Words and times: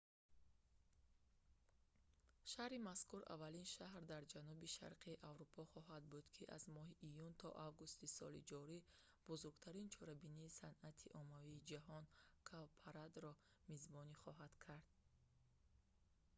шаҳри 2.51 2.77
мазкур 2.89 3.21
аввалин 3.33 3.67
шаҳр 3.75 4.03
дар 4.13 4.23
ҷанубу 4.33 4.67
шарқи 4.77 5.19
аврупо 5.29 5.59
хоҳад 5.71 6.03
буд 6.13 6.25
ки 6.35 6.43
аз 6.57 6.63
моҳи 6.75 6.99
июн 7.07 7.33
то 7.41 7.49
августи 7.69 8.13
соли 8.17 8.41
ҷорӣ 8.51 8.79
бузургтарин 9.29 9.87
чорабинии 9.95 10.55
санъати 10.59 11.13
оммавии 11.21 11.65
ҷаҳон– 11.69 12.03
«cowparade"‑ро 12.49 13.33
мизбонӣ 13.71 14.15
хоҳад 14.23 14.53
кард 14.65 14.85